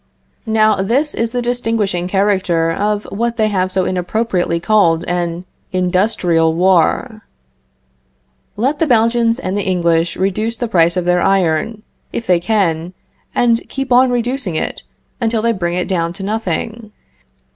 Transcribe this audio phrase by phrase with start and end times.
[0.47, 6.55] Now, this is the distinguishing character of what they have so inappropriately called an industrial
[6.55, 7.21] war.
[8.55, 12.95] Let the Belgians and English reduce the price of their iron, if they can,
[13.35, 14.81] and keep on reducing it,
[15.21, 16.91] until they bring it down to nothing.